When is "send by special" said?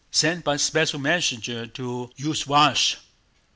0.09-0.97